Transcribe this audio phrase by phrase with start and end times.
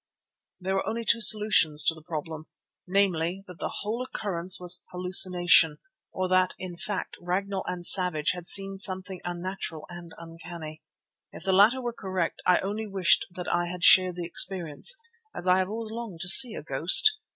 [0.59, 5.77] There were only two solutions to the problem—namely, that the whole occurrence was hallucination,
[6.11, 10.81] or that, in fact, Ragnall and Savage had seen something unnatural and uncanny.
[11.31, 14.97] If the latter were correct I only wished that I had shared the experience,
[15.35, 17.13] as I have always longed to see a ghost.